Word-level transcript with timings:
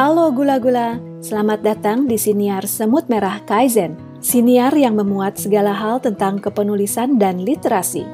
Halo 0.00 0.32
gula-gula, 0.32 0.96
selamat 1.20 1.60
datang 1.60 2.08
di 2.08 2.16
Siniar 2.16 2.64
Semut 2.64 3.04
Merah 3.12 3.36
Kaizen, 3.44 4.00
siniar 4.24 4.72
yang 4.72 4.96
memuat 4.96 5.36
segala 5.36 5.76
hal 5.76 6.00
tentang 6.00 6.40
kepenulisan 6.40 7.20
dan 7.20 7.44
literasi. 7.44 8.08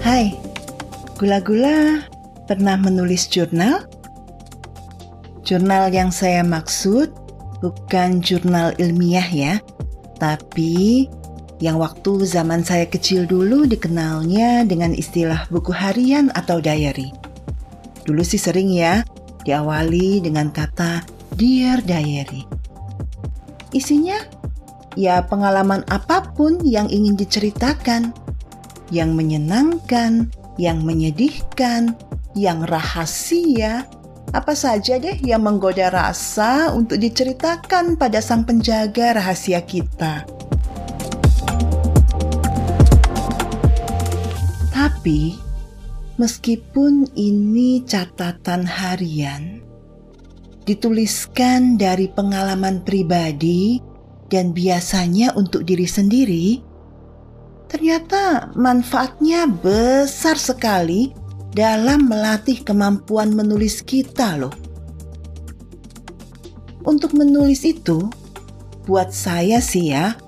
Hai, 0.00 0.32
gula-gula 1.20 2.13
pernah 2.44 2.76
menulis 2.76 3.28
jurnal? 3.28 3.88
Jurnal 5.44 5.92
yang 5.92 6.08
saya 6.08 6.40
maksud 6.40 7.12
bukan 7.60 8.20
jurnal 8.24 8.72
ilmiah 8.80 9.28
ya, 9.28 9.54
tapi 10.16 11.08
yang 11.60 11.80
waktu 11.80 12.24
zaman 12.28 12.64
saya 12.64 12.84
kecil 12.88 13.24
dulu 13.24 13.64
dikenalnya 13.68 14.64
dengan 14.68 14.92
istilah 14.92 15.48
buku 15.48 15.72
harian 15.72 16.28
atau 16.32 16.60
diary. 16.60 17.12
Dulu 18.04 18.20
sih 18.20 18.40
sering 18.40 18.68
ya 18.68 19.00
diawali 19.44 20.20
dengan 20.20 20.52
kata 20.52 21.04
Dear 21.34 21.80
Diary. 21.82 22.44
Isinya 23.74 24.20
ya 24.94 25.24
pengalaman 25.26 25.82
apa 25.90 26.30
pun 26.36 26.62
yang 26.62 26.86
ingin 26.92 27.18
diceritakan, 27.18 28.14
yang 28.94 29.16
menyenangkan, 29.16 30.30
yang 30.60 30.84
menyedihkan, 30.86 31.98
yang 32.34 32.66
rahasia, 32.66 33.86
apa 34.34 34.52
saja 34.58 34.98
deh 34.98 35.14
yang 35.22 35.46
menggoda 35.46 35.94
rasa 35.94 36.74
untuk 36.74 36.98
diceritakan 36.98 37.94
pada 37.94 38.18
sang 38.18 38.42
penjaga 38.42 39.14
rahasia 39.14 39.62
kita. 39.62 40.26
Tapi, 44.74 45.38
meskipun 46.18 47.06
ini 47.14 47.86
catatan 47.86 48.66
harian, 48.66 49.62
dituliskan 50.66 51.78
dari 51.78 52.10
pengalaman 52.10 52.82
pribadi 52.82 53.78
dan 54.26 54.50
biasanya 54.50 55.30
untuk 55.38 55.62
diri 55.62 55.86
sendiri, 55.86 56.58
ternyata 57.70 58.50
manfaatnya 58.58 59.46
besar 59.46 60.34
sekali 60.34 61.14
dalam 61.54 62.10
melatih 62.10 62.66
kemampuan 62.66 63.30
menulis 63.30 63.80
kita 63.80 64.34
loh. 64.34 64.54
Untuk 66.84 67.16
menulis 67.16 67.64
itu, 67.64 68.10
buat 68.84 69.14
saya 69.14 69.62
sih 69.62 69.94
ya, 69.94 70.18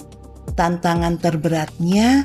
tantangan 0.57 1.21
terberatnya 1.21 2.25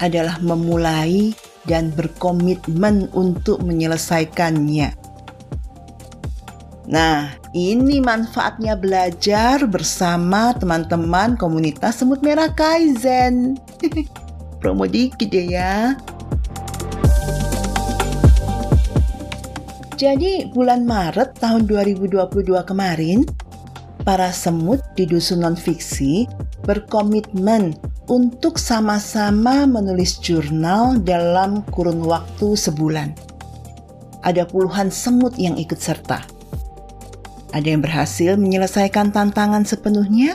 adalah 0.00 0.40
memulai 0.40 1.36
dan 1.68 1.92
berkomitmen 1.92 3.12
untuk 3.12 3.60
menyelesaikannya. 3.60 4.96
Nah, 6.84 7.32
ini 7.56 8.00
manfaatnya 8.00 8.76
belajar 8.76 9.64
bersama 9.64 10.52
teman-teman 10.56 11.36
komunitas 11.40 12.00
Semut 12.00 12.20
Merah 12.20 12.52
Kaizen. 12.52 13.56
Promo 14.60 14.84
dikit 14.84 15.32
ya. 15.32 15.96
Jadi 19.94 20.50
bulan 20.50 20.82
Maret 20.82 21.38
tahun 21.38 21.70
2022 21.70 22.18
kemarin, 22.66 23.22
para 24.02 24.34
semut 24.34 24.82
di 24.98 25.06
dusun 25.06 25.46
non-fiksi 25.46 26.26
berkomitmen 26.66 27.78
untuk 28.10 28.58
sama-sama 28.58 29.70
menulis 29.70 30.18
jurnal 30.18 30.98
dalam 30.98 31.62
kurun 31.70 32.02
waktu 32.02 32.58
sebulan. 32.58 33.14
Ada 34.26 34.50
puluhan 34.50 34.90
semut 34.90 35.38
yang 35.38 35.54
ikut 35.54 35.78
serta. 35.78 36.26
Ada 37.54 37.78
yang 37.78 37.86
berhasil 37.86 38.34
menyelesaikan 38.34 39.14
tantangan 39.14 39.62
sepenuhnya, 39.62 40.34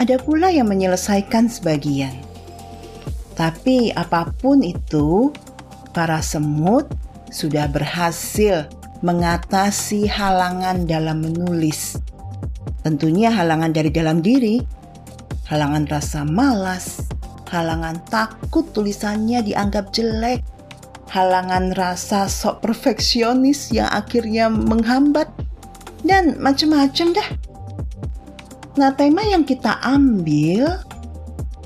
ada 0.00 0.16
pula 0.16 0.48
yang 0.48 0.72
menyelesaikan 0.72 1.52
sebagian. 1.52 2.16
Tapi 3.36 3.92
apa 3.92 4.32
pun 4.40 4.64
itu, 4.64 5.36
para 5.92 6.24
semut 6.24 6.88
sudah 7.30 7.70
berhasil 7.70 8.66
mengatasi 9.00 10.04
halangan 10.04 10.84
dalam 10.84 11.24
menulis. 11.24 11.96
Tentunya 12.84 13.32
halangan 13.32 13.72
dari 13.72 13.88
dalam 13.88 14.20
diri, 14.20 14.60
halangan 15.48 15.88
rasa 15.88 16.26
malas, 16.26 17.08
halangan 17.48 17.98
takut 18.12 18.68
tulisannya 18.70 19.40
dianggap 19.42 19.90
jelek, 19.90 20.44
halangan 21.10 21.72
rasa 21.74 22.30
sok 22.30 22.62
perfeksionis 22.62 23.72
yang 23.74 23.88
akhirnya 23.90 24.46
menghambat, 24.52 25.28
dan 26.06 26.36
macam-macam 26.40 27.12
dah. 27.12 27.28
Nah, 28.78 28.94
tema 28.96 29.20
yang 29.26 29.44
kita 29.44 29.76
ambil 29.82 30.80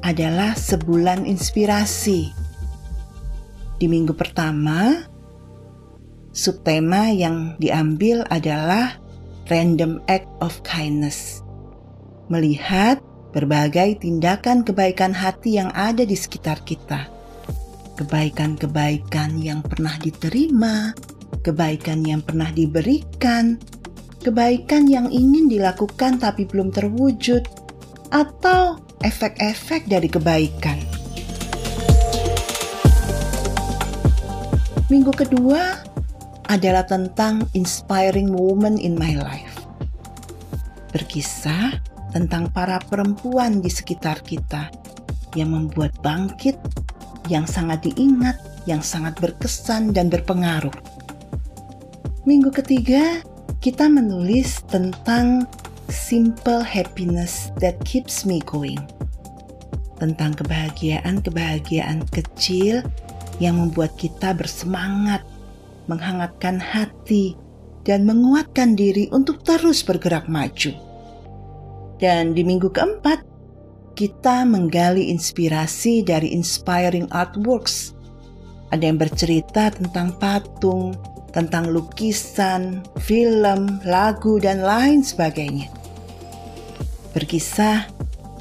adalah 0.02 0.56
sebulan 0.58 1.28
inspirasi. 1.28 2.32
Di 3.78 3.86
minggu 3.86 4.16
pertama, 4.16 5.04
Subtema 6.34 7.14
yang 7.14 7.54
diambil 7.62 8.26
adalah 8.26 8.98
Random 9.46 10.02
Act 10.10 10.26
of 10.42 10.58
Kindness. 10.66 11.46
Melihat 12.26 12.98
berbagai 13.30 14.02
tindakan 14.02 14.66
kebaikan 14.66 15.14
hati 15.14 15.62
yang 15.62 15.70
ada 15.78 16.02
di 16.02 16.18
sekitar 16.18 16.58
kita. 16.66 17.06
Kebaikan-kebaikan 17.94 19.38
yang 19.38 19.62
pernah 19.62 19.94
diterima, 20.02 20.90
kebaikan 21.46 22.02
yang 22.02 22.18
pernah 22.18 22.50
diberikan, 22.50 23.54
kebaikan 24.18 24.90
yang 24.90 25.06
ingin 25.14 25.46
dilakukan 25.46 26.18
tapi 26.18 26.50
belum 26.50 26.74
terwujud, 26.74 27.46
atau 28.10 28.82
efek-efek 29.06 29.86
dari 29.86 30.10
kebaikan. 30.10 30.82
Minggu 34.90 35.14
kedua, 35.14 35.93
adalah 36.54 36.86
tentang 36.86 37.50
inspiring 37.58 38.30
woman 38.30 38.78
in 38.78 38.94
my 38.94 39.18
life. 39.18 39.66
Berkisah 40.94 41.82
tentang 42.14 42.54
para 42.54 42.78
perempuan 42.78 43.58
di 43.58 43.66
sekitar 43.66 44.22
kita 44.22 44.70
yang 45.34 45.50
membuat 45.50 45.90
bangkit, 45.98 46.54
yang 47.26 47.42
sangat 47.42 47.82
diingat, 47.90 48.38
yang 48.70 48.78
sangat 48.78 49.18
berkesan 49.18 49.90
dan 49.90 50.06
berpengaruh. 50.06 50.74
Minggu 52.22 52.54
ketiga, 52.54 53.18
kita 53.58 53.90
menulis 53.90 54.62
tentang 54.70 55.50
simple 55.90 56.62
happiness 56.62 57.50
that 57.58 57.74
keeps 57.82 58.22
me 58.22 58.38
going. 58.46 58.78
Tentang 59.98 60.38
kebahagiaan-kebahagiaan 60.38 62.06
kecil 62.14 62.86
yang 63.42 63.58
membuat 63.58 63.98
kita 63.98 64.30
bersemangat 64.30 65.26
menghangatkan 65.86 66.60
hati, 66.60 67.36
dan 67.84 68.08
menguatkan 68.08 68.74
diri 68.74 69.12
untuk 69.12 69.44
terus 69.44 69.84
bergerak 69.84 70.24
maju. 70.26 70.72
Dan 72.00 72.32
di 72.32 72.42
minggu 72.42 72.72
keempat, 72.72 73.22
kita 73.94 74.42
menggali 74.42 75.12
inspirasi 75.12 76.02
dari 76.02 76.34
inspiring 76.34 77.06
artworks. 77.14 77.94
Ada 78.74 78.90
yang 78.90 78.98
bercerita 78.98 79.70
tentang 79.70 80.18
patung, 80.18 80.98
tentang 81.30 81.70
lukisan, 81.70 82.82
film, 83.06 83.78
lagu, 83.86 84.42
dan 84.42 84.64
lain 84.66 85.06
sebagainya. 85.06 85.70
Berkisah 87.14 87.86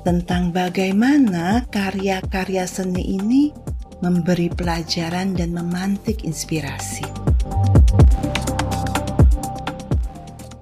tentang 0.02 0.50
bagaimana 0.50 1.70
karya-karya 1.70 2.66
seni 2.66 3.22
ini 3.22 3.54
memberi 4.04 4.52
pelajaran 4.52 5.32
dan 5.32 5.56
memantik 5.56 6.28
inspirasi. 6.28 7.08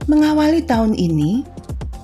Mengawali 0.05 0.61
tahun 0.61 0.93
ini, 0.93 1.41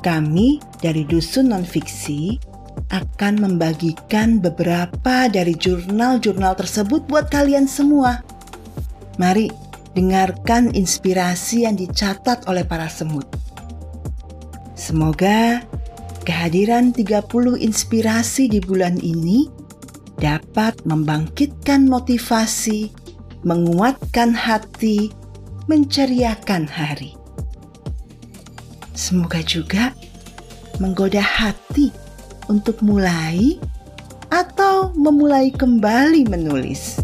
kami 0.01 0.57
dari 0.81 1.05
Dusun 1.05 1.53
Nonfiksi 1.53 2.41
akan 2.89 3.43
membagikan 3.43 4.41
beberapa 4.41 5.29
dari 5.29 5.53
jurnal-jurnal 5.53 6.57
tersebut 6.57 7.05
buat 7.05 7.29
kalian 7.29 7.69
semua. 7.69 8.25
Mari 9.21 9.51
dengarkan 9.93 10.73
inspirasi 10.73 11.69
yang 11.69 11.77
dicatat 11.77 12.45
oleh 12.49 12.63
para 12.65 12.87
semut. 12.87 13.25
Semoga 14.77 15.65
kehadiran 16.21 16.93
30 16.93 17.57
inspirasi 17.59 18.45
di 18.45 18.61
bulan 18.61 19.01
ini 19.01 19.56
dapat 20.17 20.77
membangkitkan 20.85 21.85
motivasi, 21.85 22.89
menguatkan 23.45 24.33
hati, 24.33 25.13
menceriakan 25.69 26.65
hari. 26.65 27.13
Semoga 28.97 29.45
juga 29.45 29.93
menggoda 30.81 31.21
hati 31.21 31.93
untuk 32.49 32.81
mulai 32.81 33.61
atau 34.33 34.91
memulai 34.97 35.53
kembali 35.53 36.25
menulis. 36.27 36.97